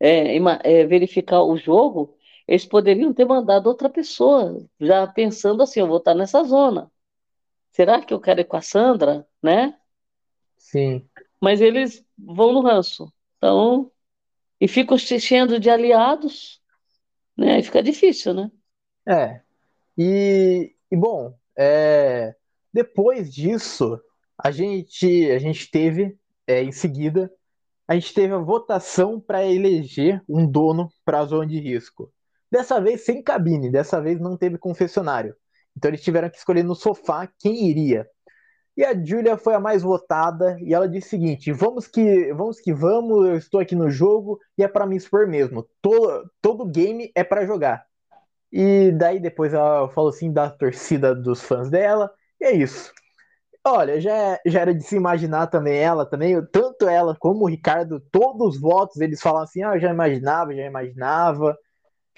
é, 0.00 0.36
é, 0.36 0.86
verificar 0.86 1.42
o 1.42 1.56
jogo, 1.56 2.16
eles 2.46 2.64
poderiam 2.66 3.12
ter 3.12 3.24
mandado 3.24 3.66
outra 3.66 3.88
pessoa, 3.88 4.66
já 4.80 5.06
pensando 5.06 5.62
assim, 5.62 5.80
eu 5.80 5.86
vou 5.86 5.98
estar 5.98 6.14
nessa 6.14 6.42
zona. 6.44 6.90
Será 7.70 8.00
que 8.00 8.12
eu 8.12 8.20
quero 8.20 8.40
ir 8.40 8.44
com 8.44 8.56
a 8.56 8.60
Sandra, 8.60 9.26
né? 9.42 9.74
Sim. 10.56 11.08
Mas 11.44 11.60
eles 11.60 12.02
vão 12.16 12.54
no 12.54 12.62
ranço. 12.62 13.12
Então, 13.36 13.92
e 14.58 14.66
fica 14.66 14.96
se 14.96 15.16
enchendo 15.16 15.60
de 15.60 15.68
aliados, 15.68 16.58
né? 17.36 17.56
Aí 17.56 17.62
fica 17.62 17.82
difícil, 17.82 18.32
né? 18.32 18.50
É. 19.06 19.42
E, 19.96 20.74
e 20.90 20.96
bom, 20.96 21.36
é, 21.54 22.34
depois 22.72 23.30
disso, 23.30 24.00
a 24.42 24.50
gente, 24.50 25.30
a 25.30 25.38
gente 25.38 25.70
teve, 25.70 26.18
é, 26.46 26.62
em 26.62 26.72
seguida, 26.72 27.30
a 27.86 27.94
gente 27.94 28.14
teve 28.14 28.32
a 28.32 28.38
votação 28.38 29.20
para 29.20 29.44
eleger 29.44 30.22
um 30.26 30.50
dono 30.50 30.90
para 31.04 31.20
a 31.20 31.26
zona 31.26 31.46
de 31.46 31.60
risco. 31.60 32.10
Dessa 32.50 32.80
vez 32.80 33.04
sem 33.04 33.22
cabine, 33.22 33.70
dessa 33.70 34.00
vez 34.00 34.18
não 34.18 34.34
teve 34.34 34.56
confessionário. 34.56 35.36
Então 35.76 35.90
eles 35.90 36.02
tiveram 36.02 36.30
que 36.30 36.38
escolher 36.38 36.62
no 36.62 36.74
sofá 36.74 37.28
quem 37.38 37.68
iria. 37.68 38.08
E 38.76 38.84
a 38.84 38.92
Julia 38.92 39.36
foi 39.36 39.54
a 39.54 39.60
mais 39.60 39.82
votada 39.82 40.56
e 40.60 40.74
ela 40.74 40.88
disse 40.88 41.06
o 41.06 41.10
seguinte: 41.10 41.52
vamos 41.52 41.86
que 41.86 42.32
vamos, 42.32 42.60
que 42.60 42.72
vamos 42.72 43.26
eu 43.26 43.36
estou 43.36 43.60
aqui 43.60 43.74
no 43.74 43.90
jogo 43.90 44.40
e 44.58 44.64
é 44.64 44.68
para 44.68 44.86
me 44.86 44.96
expor 44.96 45.26
mesmo. 45.28 45.66
Todo, 45.80 46.30
todo 46.42 46.66
game 46.66 47.10
é 47.14 47.22
para 47.22 47.46
jogar. 47.46 47.84
E 48.52 48.92
daí 48.92 49.20
depois 49.20 49.52
ela 49.54 49.88
falou 49.88 50.10
assim 50.10 50.32
da 50.32 50.50
torcida 50.50 51.14
dos 51.14 51.40
fãs 51.42 51.70
dela. 51.70 52.10
E 52.40 52.44
é 52.44 52.52
isso. 52.52 52.92
Olha, 53.66 54.00
já, 54.00 54.38
já 54.44 54.60
era 54.60 54.74
de 54.74 54.82
se 54.82 54.94
imaginar 54.94 55.46
também 55.46 55.78
ela 55.78 56.04
também, 56.04 56.36
tanto 56.52 56.86
ela 56.86 57.16
como 57.18 57.44
o 57.44 57.48
Ricardo, 57.48 57.98
todos 58.12 58.56
os 58.56 58.60
votos, 58.60 59.00
eles 59.00 59.22
falam 59.22 59.42
assim, 59.42 59.62
ah, 59.62 59.74
eu 59.74 59.80
já 59.80 59.90
imaginava, 59.90 60.54
já 60.54 60.66
imaginava. 60.66 61.56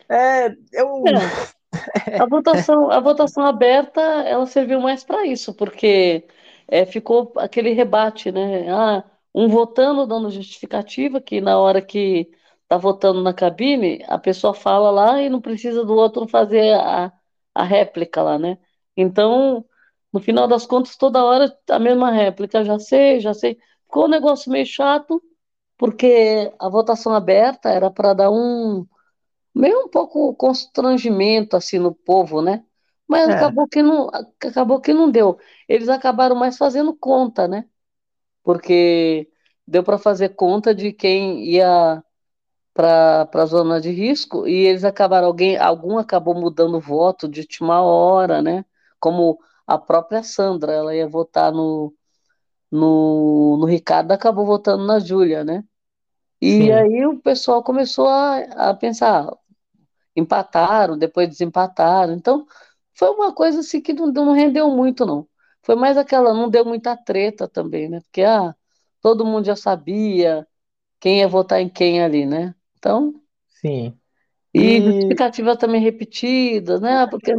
É, 0.09 0.49
eu, 0.73 1.05
É. 1.07 1.57
A 2.21 2.27
votação, 2.27 2.91
a 2.91 3.01
votação 3.01 3.45
aberta, 3.45 4.01
ela 4.01 4.47
serviu 4.47 4.81
mais 4.81 5.05
para 5.05 5.27
isso, 5.27 5.55
porque 5.55 6.27
é, 6.69 6.85
ficou 6.87 7.33
aquele 7.37 7.73
rebate, 7.73 8.31
né? 8.33 8.71
Ah, 8.71 9.05
um 9.35 9.49
votando, 9.49 10.07
dando 10.07 10.31
justificativa, 10.31 11.21
que 11.21 11.41
na 11.41 11.59
hora 11.59 11.83
que 11.83 12.31
tá 12.69 12.77
votando 12.77 13.23
na 13.23 13.33
cabine, 13.35 14.03
a 14.09 14.19
pessoa 14.19 14.55
fala 14.55 14.91
lá 14.91 15.23
e 15.23 15.29
não 15.29 15.41
precisa 15.41 15.85
do 15.85 15.95
outro 15.95 16.27
fazer 16.29 16.75
a, 16.75 17.13
a 17.55 17.63
réplica 17.65 18.23
lá, 18.23 18.39
né? 18.39 18.59
Então, 18.97 19.65
no 20.13 20.21
final 20.21 20.49
das 20.49 20.67
contas, 20.67 20.97
toda 20.97 21.25
hora 21.25 21.57
a 21.71 21.79
mesma 21.79 22.11
réplica, 22.11 22.65
já 22.65 22.79
sei, 22.79 23.21
já 23.21 23.35
sei. 23.35 23.59
Ficou 23.85 24.07
um 24.07 24.09
negócio 24.09 24.51
meio 24.51 24.67
chato, 24.67 25.23
porque 25.79 26.53
a 26.59 26.69
votação 26.69 27.15
aberta 27.15 27.69
era 27.71 27.91
para 27.91 28.15
dar 28.15 28.31
um 28.31 28.87
meio 29.55 29.87
um 29.87 29.91
pouco 29.91 30.35
constrangimento 30.37 31.57
assim 31.57 31.79
no 31.81 31.95
povo, 31.95 32.43
né? 32.43 32.66
Mas 33.09 33.29
é, 33.29 33.31
acabou 33.31 33.69
que 33.69 33.83
não, 33.83 34.09
acabou 34.45 34.81
que 34.81 34.93
não 34.95 35.11
deu. 35.11 35.39
Eles 35.69 35.89
acabaram 35.89 36.37
mais 36.37 36.57
fazendo 36.57 36.95
conta, 36.97 37.47
né? 37.49 37.69
Porque 38.43 39.31
deu 39.67 39.85
para 39.85 39.99
fazer 39.99 40.31
conta 40.31 40.75
de 40.75 40.93
quem 40.93 41.45
ia 41.45 42.03
para 42.75 43.29
a 43.35 43.47
zona 43.47 43.81
de 43.81 43.91
risco 43.91 44.47
e 44.49 44.53
eles 44.67 44.85
acabaram 44.85 45.29
alguém 45.29 45.57
algum 45.59 45.99
acabou 45.99 46.35
mudando 46.35 46.77
o 46.77 46.81
voto 46.81 47.29
de 47.29 47.41
última 47.41 47.83
hora, 47.83 48.43
né? 48.43 48.65
Como 49.01 49.39
a 49.67 49.79
própria 49.79 50.23
Sandra, 50.23 50.73
ela 50.73 50.95
ia 50.95 51.09
votar 51.09 51.53
no 51.53 51.95
no, 52.71 53.57
no 53.59 53.67
Ricardo, 53.67 54.13
acabou 54.13 54.47
votando 54.47 54.85
na 54.87 54.99
Júlia, 54.99 55.45
né? 55.45 55.65
E 56.41 56.71
sim, 56.71 56.73
aí 56.73 57.07
o 57.07 57.21
pessoal 57.21 57.63
começou 57.63 58.09
a, 58.09 58.39
a 58.71 58.75
pensar, 58.75 59.31
empataram, 60.17 60.99
depois 60.99 61.29
desempataram. 61.29 62.15
Então, 62.15 62.47
foi 62.97 63.11
uma 63.11 63.35
coisa 63.35 63.61
assim 63.61 63.81
que 63.81 63.93
não, 63.93 64.07
não 64.09 64.33
rendeu 64.33 64.71
muito, 64.71 65.07
não. 65.07 65.29
Foi 65.63 65.75
mais 65.77 65.97
aquela, 65.99 66.33
não 66.35 66.49
deu 66.51 66.65
muita 66.65 66.97
treta 66.97 67.49
também, 67.49 67.89
né? 67.89 68.01
Porque 68.03 68.23
ah, 68.23 68.55
todo 69.01 69.25
mundo 69.27 69.45
já 69.47 69.57
sabia 69.57 70.47
quem 71.01 71.21
ia 71.21 71.29
votar 71.29 71.61
em 71.63 71.69
quem 71.71 72.03
ali, 72.05 72.27
né? 72.27 72.55
Então, 72.79 73.15
sim. 73.49 73.99
e 74.55 74.77
E 74.79 74.81
justificativas 74.83 75.57
também 75.59 75.81
repetidas, 75.83 76.81
né? 76.81 77.03
Ah, 77.03 77.07
Porque 77.09 77.33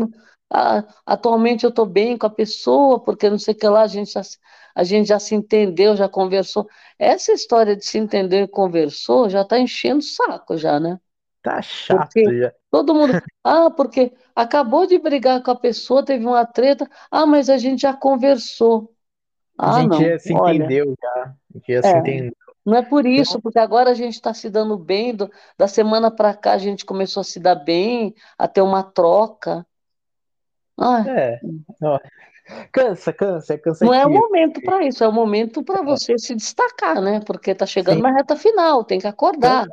ah, 0.53 0.83
atualmente 1.05 1.63
eu 1.65 1.69
estou 1.69 1.85
bem 1.85 2.17
com 2.17 2.27
a 2.27 2.29
pessoa, 2.29 3.03
porque 3.03 3.29
não 3.29 3.39
sei 3.39 3.53
o 3.53 3.57
que 3.57 3.67
lá, 3.67 3.81
a 3.83 3.87
gente 3.87 4.11
já, 4.11 4.23
se- 4.23 4.37
a 4.75 4.83
gente 4.83 5.07
já 5.07 5.19
se 5.19 5.35
entendeu, 5.35 5.95
já 5.95 6.07
conversou. 6.09 6.67
Essa 6.99 7.33
história 7.33 7.75
de 7.75 7.85
se 7.85 7.97
entender 7.97 8.43
e 8.43 8.47
conversou 8.47 9.29
já 9.29 9.41
está 9.41 9.59
enchendo 9.59 9.99
o 9.99 10.01
saco 10.03 10.57
já, 10.57 10.79
né? 10.79 10.99
Tá 11.41 11.61
chato 11.61 12.19
Porque 12.19 12.37
já. 12.37 12.53
todo 12.69 12.93
mundo, 12.95 13.17
ah, 13.43 13.69
porque 13.71 14.13
acabou 14.35 14.85
de 14.87 14.99
brigar 14.99 15.41
com 15.43 15.51
a 15.51 15.55
pessoa, 15.59 16.03
teve 16.05 16.25
uma 16.25 16.45
treta, 16.45 16.89
ah, 17.11 17.25
mas 17.25 17.49
a 17.49 17.57
gente 17.57 17.81
já 17.81 17.93
conversou. 17.95 18.93
A 19.61 19.71
Ah, 19.71 19.83
gente 19.83 20.03
não, 20.03 20.03
já 20.03 20.17
se 20.19 20.33
olha, 20.33 20.73
entendeu 20.73 20.95
já. 21.01 21.23
A 21.23 21.35
gente 21.57 21.73
já 21.73 21.83
é, 21.83 21.89
se 21.89 21.97
entendeu. 21.97 22.33
não 22.65 22.77
é 22.77 22.81
por 22.83 23.05
isso, 23.05 23.41
porque 23.41 23.59
agora 23.59 23.91
a 23.91 23.93
gente 23.93 24.13
está 24.15 24.33
se 24.33 24.49
dando 24.49 24.77
bem, 24.77 25.15
do- 25.15 25.31
da 25.57 25.67
semana 25.67 26.11
para 26.11 26.33
cá 26.35 26.53
a 26.53 26.57
gente 26.57 26.85
começou 26.85 27.21
a 27.21 27.23
se 27.23 27.39
dar 27.39 27.55
bem, 27.55 28.13
a 28.37 28.47
ter 28.47 28.61
uma 28.61 28.83
troca. 28.83 29.65
Ah, 30.77 31.11
É, 31.17 31.39
ó, 31.83 31.99
cansa, 32.73 33.13
cansa, 33.13 33.55
é 33.55 33.57
não 33.79 33.93
é 33.93 34.05
o 34.05 34.09
momento 34.09 34.61
para 34.61 34.85
isso, 34.85 35.03
é 35.03 35.07
o 35.07 35.11
momento 35.13 35.63
para 35.63 35.81
É, 35.83 35.83
você 35.83 36.17
se 36.17 36.35
destacar, 36.35 37.01
né? 37.01 37.19
Porque 37.21 37.51
está 37.51 37.65
chegando 37.65 38.01
sim. 38.01 38.03
na 38.03 38.11
reta 38.13 38.35
final, 38.35 38.83
tem 38.83 38.99
que 38.99 39.07
acordar. 39.07 39.67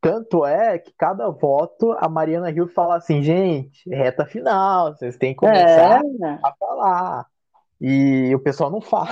Tanto 0.00 0.46
é 0.46 0.78
que 0.78 0.92
cada 0.94 1.28
voto 1.30 1.92
a 1.98 2.08
Mariana 2.08 2.50
Rio 2.50 2.68
fala 2.68 2.96
assim, 2.96 3.22
gente, 3.22 3.88
reta 3.90 4.24
final, 4.26 4.94
vocês 4.96 5.16
têm 5.18 5.32
que 5.34 5.38
É, 5.42 5.50
começar 5.50 6.06
a 6.42 6.52
falar. 6.56 7.26
E 7.80 8.34
o 8.34 8.40
pessoal 8.40 8.70
não 8.70 8.80
fala. 8.80 9.10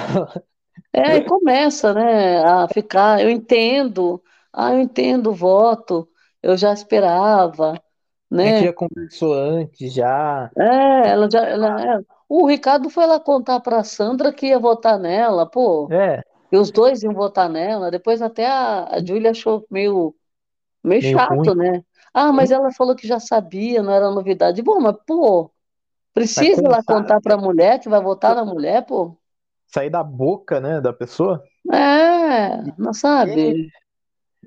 É, 0.92 1.16
e 1.16 1.22
começa, 1.22 1.92
né, 1.94 2.38
a 2.44 2.66
ficar, 2.68 3.20
eu 3.22 3.30
entendo, 3.30 4.22
ah, 4.52 4.72
eu 4.72 4.80
entendo 4.80 5.30
o 5.30 5.34
voto, 5.34 6.08
eu 6.42 6.56
já 6.56 6.72
esperava, 6.72 7.80
A 8.42 8.46
gente 8.48 8.62
né? 8.62 8.64
já 8.64 8.72
conversou 8.72 9.32
antes, 9.34 9.92
já. 9.92 10.52
É, 10.56 11.08
ela 11.10 11.30
já, 11.30 11.40
ela, 11.46 11.80
é. 12.00 12.00
O 12.28 12.46
Ricardo 12.46 12.90
foi 12.90 13.06
lá 13.06 13.20
contar 13.20 13.60
para 13.60 13.78
a 13.80 13.84
Sandra 13.84 14.32
que 14.32 14.46
ia 14.48 14.58
votar 14.58 14.98
nela, 14.98 15.46
pô, 15.48 15.90
É, 15.90 16.22
e 16.52 16.56
os 16.56 16.70
dois 16.72 17.02
iam 17.02 17.14
votar 17.14 17.48
nela, 17.50 17.90
depois 17.90 18.22
até 18.22 18.46
a, 18.46 18.96
a 18.96 19.04
Júlia 19.04 19.30
achou 19.32 19.66
meio, 19.70 20.16
meio 20.82 21.02
meio 21.02 21.18
ruim. 21.28 21.44
chato, 21.44 21.54
né? 21.54 21.82
Ah, 22.12 22.32
mas 22.32 22.50
ela 22.50 22.72
falou 22.72 22.96
que 22.96 23.06
já 23.06 23.20
sabia, 23.20 23.82
não 23.82 23.92
era 23.92 24.10
novidade. 24.10 24.62
Bom, 24.62 24.80
mas, 24.80 24.96
pô, 25.06 25.50
precisa 26.14 26.68
lá 26.68 26.82
começar 26.82 26.82
contar 26.82 27.20
para 27.20 27.34
a 27.34 27.38
mulher 27.38 27.78
que 27.80 27.88
vai 27.88 28.00
votar 28.00 28.34
na 28.34 28.44
mulher, 28.44 28.84
pô? 28.86 29.16
sair 29.68 29.90
da 29.90 30.02
boca, 30.02 30.60
né, 30.60 30.80
da 30.80 30.92
pessoa. 30.92 31.42
É, 31.72 32.62
não 32.76 32.92
sabe? 32.92 33.70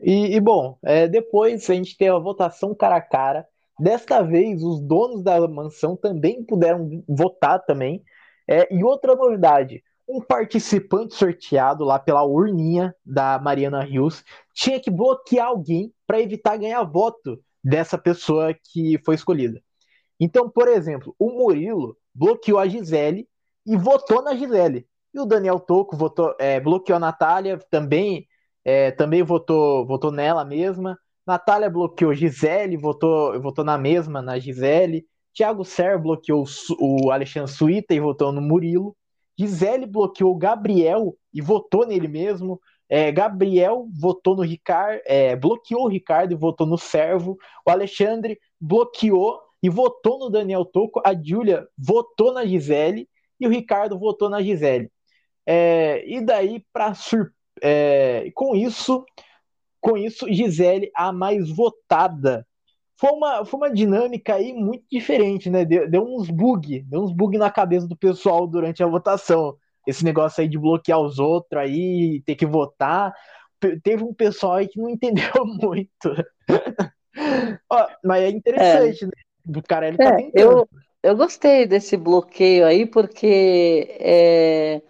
e, 0.01 0.35
e, 0.35 0.39
bom, 0.39 0.77
é, 0.83 1.07
depois 1.07 1.69
a 1.69 1.73
gente 1.73 1.95
teve 1.95 2.11
a 2.11 2.19
votação 2.19 2.73
cara 2.75 2.95
a 2.97 3.01
cara. 3.01 3.47
Desta 3.79 4.21
vez, 4.21 4.63
os 4.63 4.79
donos 4.81 5.23
da 5.23 5.47
mansão 5.47 5.95
também 5.95 6.43
puderam 6.43 7.03
votar 7.07 7.63
também. 7.63 8.03
É, 8.47 8.73
e 8.73 8.83
outra 8.83 9.15
novidade, 9.15 9.83
um 10.07 10.21
participante 10.21 11.15
sorteado 11.15 11.83
lá 11.83 11.97
pela 11.97 12.23
urninha 12.23 12.93
da 13.05 13.39
Mariana 13.39 13.83
Rios 13.83 14.23
tinha 14.53 14.79
que 14.79 14.91
bloquear 14.91 15.47
alguém 15.47 15.93
para 16.05 16.21
evitar 16.21 16.57
ganhar 16.57 16.83
voto 16.83 17.39
dessa 17.63 17.97
pessoa 17.97 18.53
que 18.53 18.99
foi 19.05 19.15
escolhida. 19.15 19.61
Então, 20.19 20.49
por 20.49 20.67
exemplo, 20.67 21.15
o 21.17 21.31
Murilo 21.31 21.97
bloqueou 22.13 22.59
a 22.59 22.67
Gisele 22.67 23.27
e 23.65 23.75
votou 23.75 24.21
na 24.21 24.35
Gisele. 24.35 24.87
E 25.13 25.19
o 25.19 25.25
Daniel 25.25 25.59
Toco 25.59 25.95
votou, 25.95 26.35
é, 26.39 26.59
bloqueou 26.59 26.97
a 26.97 26.99
Natália, 26.99 27.57
também, 27.69 28.27
é, 28.63 28.91
também 28.91 29.23
votou, 29.23 29.85
votou 29.85 30.11
nela 30.11 30.45
mesma. 30.45 30.97
Natália 31.25 31.69
bloqueou 31.69 32.13
Gisele, 32.13 32.77
votou, 32.77 33.39
votou 33.41 33.63
na 33.63 33.77
mesma, 33.77 34.21
na 34.21 34.39
Gisele. 34.39 35.05
Thiago 35.33 35.63
Serra 35.63 35.97
bloqueou 35.97 36.45
o 36.79 37.11
Alexandre 37.11 37.51
Suíta 37.51 37.93
e 37.93 37.99
votou 37.99 38.31
no 38.31 38.41
Murilo. 38.41 38.95
Gisele 39.41 39.87
bloqueou 39.87 40.35
Gabriel 40.35 41.15
e 41.33 41.41
votou 41.41 41.87
nele 41.87 42.07
mesmo. 42.07 42.61
É, 42.87 43.11
Gabriel 43.11 43.87
votou 43.91 44.35
no 44.35 44.43
Ricardo, 44.43 45.01
é, 45.05 45.35
bloqueou 45.35 45.85
o 45.85 45.87
Ricardo 45.87 46.33
e 46.33 46.35
votou 46.35 46.67
no 46.67 46.77
Servo. 46.77 47.37
O 47.65 47.71
Alexandre 47.71 48.39
bloqueou 48.59 49.39
e 49.63 49.69
votou 49.69 50.19
no 50.19 50.29
Daniel 50.29 50.63
Toco. 50.63 51.01
A 51.03 51.13
Júlia 51.15 51.67
votou 51.75 52.31
na 52.31 52.45
Gisele 52.45 53.09
e 53.39 53.47
o 53.47 53.49
Ricardo 53.49 53.97
votou 53.97 54.29
na 54.29 54.43
Gisele. 54.43 54.91
É, 55.45 56.03
e 56.07 56.23
daí, 56.23 56.63
para 56.71 56.93
sur... 56.93 57.31
é, 57.63 58.29
com 58.35 58.55
isso, 58.55 59.03
com 59.79 59.97
isso, 59.97 60.31
Gisele 60.31 60.91
a 60.95 61.11
mais 61.11 61.49
votada. 61.49 62.45
Foi 63.01 63.11
uma, 63.11 63.45
foi 63.45 63.59
uma 63.59 63.71
dinâmica 63.73 64.35
aí 64.35 64.53
muito 64.53 64.85
diferente, 64.91 65.49
né? 65.49 65.65
Deu, 65.65 65.89
deu 65.89 66.03
uns 66.03 66.29
bug, 66.29 66.83
deu 66.83 67.01
uns 67.03 67.11
bug 67.13 67.37
na 67.37 67.51
cabeça 67.51 67.87
do 67.87 67.97
pessoal 67.97 68.47
durante 68.47 68.83
a 68.83 68.87
votação. 68.87 69.57
Esse 69.87 70.05
negócio 70.05 70.41
aí 70.41 70.47
de 70.47 70.59
bloquear 70.59 71.01
os 71.01 71.19
outros 71.19 71.59
aí, 71.61 72.21
ter 72.25 72.35
que 72.35 72.45
votar. 72.45 73.13
Teve 73.83 74.03
um 74.03 74.13
pessoal 74.13 74.53
aí 74.55 74.67
que 74.67 74.79
não 74.79 74.89
entendeu 74.91 75.45
muito. 75.45 76.15
Ó, 77.69 77.87
mas 78.03 78.23
é 78.23 78.29
É. 78.57 78.89
interessante, 78.89 79.05
né? 79.05 79.11
O 79.47 79.63
cara 79.63 79.87
ele 79.87 79.99
tá 79.99 80.11
É, 80.11 80.13
tentando. 80.13 80.31
eu, 80.33 80.67
eu 81.03 81.15
gostei 81.15 81.65
desse 81.67 81.95
bloqueio 81.97 82.65
aí, 82.65 82.85
porque 82.85 83.87
é, 83.99 84.81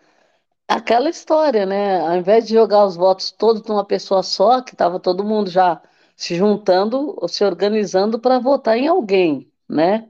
aquela 0.68 1.10
história, 1.10 1.66
né? 1.66 2.02
Ao 2.02 2.18
invés 2.18 2.48
de 2.48 2.54
jogar 2.56 2.86
os 2.86 2.96
votos 2.96 3.32
todos 3.32 3.64
numa 3.64 3.86
pessoa 3.86 4.24
só, 4.24 4.62
que 4.62 4.74
estava 4.74 5.00
todo 5.00 5.24
mundo 5.26 5.50
já 5.50 5.82
se 6.22 6.36
juntando, 6.36 7.18
se 7.28 7.44
organizando 7.44 8.20
para 8.20 8.38
votar 8.38 8.78
em 8.78 8.88
alguém, 8.88 9.52
né? 9.68 10.08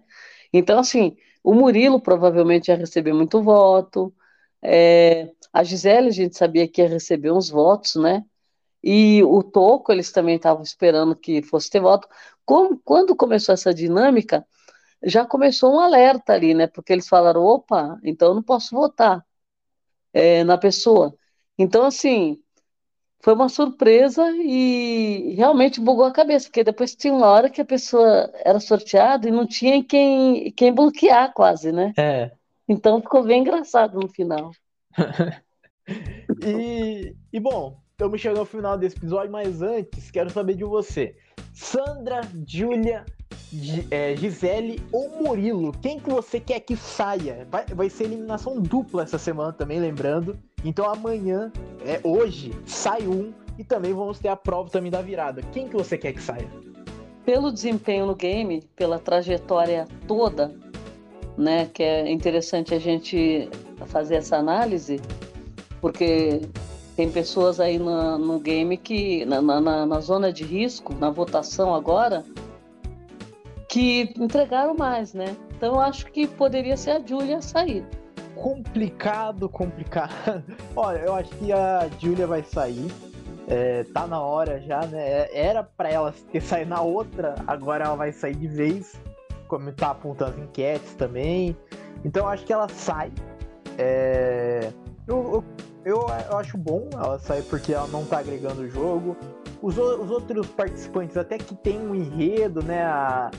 Então, 0.51 0.77
assim, 0.79 1.15
o 1.41 1.53
Murilo 1.53 2.01
provavelmente 2.01 2.67
ia 2.69 2.75
receber 2.75 3.13
muito 3.13 3.41
voto, 3.41 4.13
é, 4.61 5.31
a 5.53 5.63
Gisele 5.63 6.09
a 6.09 6.11
gente 6.11 6.37
sabia 6.37 6.67
que 6.67 6.81
ia 6.81 6.89
receber 6.89 7.31
uns 7.31 7.49
votos, 7.49 7.95
né? 7.95 8.25
E 8.83 9.23
o 9.23 9.41
Toco, 9.41 9.91
eles 9.91 10.11
também 10.11 10.35
estavam 10.35 10.63
esperando 10.63 11.15
que 11.15 11.41
fosse 11.43 11.69
ter 11.69 11.79
voto. 11.79 12.07
Como, 12.45 12.77
quando 12.83 13.15
começou 13.15 13.53
essa 13.53 13.73
dinâmica, 13.73 14.45
já 15.03 15.25
começou 15.25 15.75
um 15.75 15.79
alerta 15.79 16.33
ali, 16.33 16.53
né? 16.53 16.67
Porque 16.67 16.91
eles 16.93 17.07
falaram: 17.07 17.41
opa, 17.43 17.99
então 18.03 18.29
eu 18.29 18.35
não 18.35 18.43
posso 18.43 18.75
votar 18.75 19.25
é, 20.13 20.43
na 20.43 20.57
pessoa. 20.57 21.15
Então, 21.57 21.85
assim, 21.85 22.41
foi 23.21 23.33
uma 23.33 23.49
surpresa 23.49 24.27
e 24.37 25.33
realmente 25.37 25.79
bugou 25.79 26.05
a 26.05 26.11
cabeça, 26.11 26.47
porque 26.47 26.63
depois 26.63 26.95
tinha 26.95 27.13
uma 27.13 27.27
hora 27.27 27.49
que 27.49 27.61
a 27.61 27.65
pessoa 27.65 28.31
era 28.43 28.59
sorteada 28.59 29.27
e 29.27 29.31
não 29.31 29.45
tinha 29.45 29.83
quem, 29.83 30.51
quem 30.51 30.73
bloquear, 30.73 31.31
quase, 31.33 31.71
né? 31.71 31.93
É. 31.97 32.31
Então 32.67 33.01
ficou 33.01 33.23
bem 33.23 33.41
engraçado 33.41 33.99
no 33.99 34.07
final. 34.07 34.51
e, 36.43 37.15
e 37.31 37.39
bom, 37.39 37.79
estamos 37.91 38.19
chegando 38.19 38.39
ao 38.39 38.45
final 38.45 38.77
desse 38.77 38.97
episódio, 38.97 39.31
mas 39.31 39.61
antes 39.61 40.09
quero 40.09 40.29
saber 40.29 40.55
de 40.55 40.63
você. 40.63 41.15
Sandra, 41.53 42.21
Júlia, 42.47 43.05
Gisele 43.51 44.81
ou 44.91 45.09
Murilo, 45.21 45.73
quem 45.81 45.99
que 45.99 46.09
você 46.09 46.39
quer 46.39 46.61
que 46.61 46.75
saia? 46.77 47.45
Vai, 47.51 47.65
vai 47.65 47.89
ser 47.89 48.05
eliminação 48.05 48.61
dupla 48.61 49.03
essa 49.03 49.17
semana 49.17 49.51
também, 49.51 49.79
lembrando. 49.79 50.39
Então 50.63 50.89
amanhã, 50.89 51.51
é 51.85 51.99
hoje, 52.03 52.51
sai 52.65 53.05
um 53.07 53.33
e 53.57 53.63
também 53.63 53.93
vamos 53.93 54.19
ter 54.19 54.29
a 54.29 54.35
prova 54.35 54.69
também 54.69 54.89
da 54.89 55.01
virada. 55.01 55.41
Quem 55.51 55.67
que 55.67 55.75
você 55.75 55.97
quer 55.97 56.13
que 56.13 56.21
saia? 56.21 56.47
Pelo 57.25 57.51
desempenho 57.51 58.05
no 58.05 58.15
game, 58.15 58.63
pela 58.75 58.97
trajetória 58.97 59.85
toda, 60.07 60.55
né, 61.37 61.69
que 61.73 61.83
é 61.83 62.09
interessante 62.09 62.73
a 62.73 62.79
gente 62.79 63.49
fazer 63.87 64.15
essa 64.15 64.37
análise, 64.37 64.99
porque 65.79 66.41
tem 66.95 67.11
pessoas 67.11 67.59
aí 67.59 67.77
no, 67.77 68.17
no 68.17 68.39
game 68.39 68.77
que, 68.77 69.25
na, 69.25 69.41
na, 69.41 69.85
na 69.85 69.99
zona 69.99 70.31
de 70.31 70.43
risco, 70.43 70.93
na 70.95 71.09
votação 71.09 71.73
agora, 71.73 72.23
que 73.71 74.13
entregaram 74.17 74.75
mais, 74.75 75.13
né? 75.13 75.35
Então 75.55 75.75
eu 75.75 75.79
acho 75.79 76.05
que 76.07 76.27
poderia 76.27 76.75
ser 76.75 76.91
a 76.91 76.99
Júlia 76.99 77.37
a 77.37 77.41
sair. 77.41 77.85
Complicado, 78.35 79.47
complicado. 79.47 80.11
Olha, 80.75 80.99
eu 80.99 81.15
acho 81.15 81.29
que 81.37 81.53
a 81.53 81.89
Júlia 81.97 82.27
vai 82.27 82.43
sair. 82.43 82.91
É, 83.47 83.85
tá 83.85 84.05
na 84.05 84.19
hora 84.19 84.59
já, 84.59 84.85
né? 84.85 85.01
É, 85.01 85.47
era 85.47 85.63
para 85.63 85.89
ela 85.89 86.13
ter 86.31 86.41
saído 86.41 86.69
na 86.69 86.81
outra, 86.81 87.35
agora 87.47 87.85
ela 87.85 87.95
vai 87.95 88.11
sair 88.11 88.35
de 88.35 88.47
vez, 88.47 88.99
como 89.47 89.71
tá 89.71 89.91
apontando 89.91 90.31
as 90.31 90.37
enquetes 90.37 90.93
também. 90.95 91.55
Então 92.03 92.27
acho 92.27 92.45
que 92.45 92.51
ela 92.51 92.67
sai. 92.67 93.11
É... 93.77 94.69
Eu, 95.07 95.33
eu, 95.33 95.43
eu, 95.85 96.07
eu, 96.29 96.37
acho 96.37 96.57
bom 96.57 96.89
ela 96.93 97.19
sair 97.19 97.43
porque 97.43 97.73
ela 97.73 97.87
não 97.87 98.05
tá 98.05 98.19
agregando 98.19 98.63
o 98.63 98.69
jogo. 98.69 99.15
Os, 99.61 99.77
os 99.77 100.11
outros 100.11 100.47
participantes, 100.47 101.15
até 101.15 101.37
que 101.37 101.55
tem 101.55 101.79
um 101.79 101.95
enredo, 101.95 102.63
né? 102.63 102.83
A, 102.83 103.31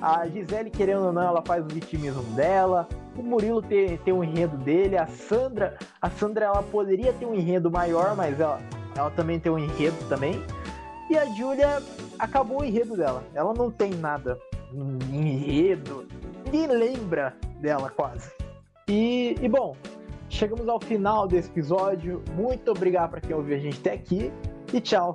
a 0.00 0.26
Gisele, 0.26 0.70
querendo 0.70 1.06
ou 1.06 1.12
não, 1.12 1.22
ela 1.22 1.42
faz 1.42 1.64
o 1.64 1.68
vitimismo 1.68 2.22
dela. 2.34 2.88
O 3.16 3.22
Murilo 3.22 3.60
tem, 3.60 3.98
tem 3.98 4.14
um 4.14 4.24
enredo 4.24 4.56
dele. 4.56 4.96
A 4.96 5.06
Sandra, 5.06 5.76
a 6.00 6.08
Sandra 6.08 6.46
ela 6.46 6.62
poderia 6.62 7.12
ter 7.12 7.26
um 7.26 7.34
enredo 7.34 7.70
maior, 7.70 8.16
mas 8.16 8.40
ela, 8.40 8.60
ela 8.96 9.10
também 9.10 9.38
tem 9.38 9.52
um 9.52 9.58
enredo 9.58 9.96
também. 10.08 10.42
E 11.10 11.18
a 11.18 11.26
Julia 11.26 11.82
acabou 12.18 12.60
o 12.60 12.64
enredo 12.64 12.96
dela. 12.96 13.22
Ela 13.34 13.52
não 13.52 13.70
tem 13.70 13.90
nada 13.90 14.38
enredo. 15.12 16.06
Ninguém 16.44 16.66
lembra 16.68 17.34
dela 17.60 17.90
quase. 17.90 18.30
E, 18.88 19.36
e 19.40 19.48
bom, 19.48 19.76
chegamos 20.28 20.68
ao 20.68 20.80
final 20.80 21.26
desse 21.28 21.50
episódio. 21.50 22.22
Muito 22.34 22.70
obrigado 22.70 23.10
para 23.10 23.20
quem 23.20 23.34
ouviu 23.34 23.56
a 23.56 23.58
gente 23.58 23.80
até 23.80 23.92
aqui. 23.92 24.32
E 24.72 24.80
tchau. 24.80 25.14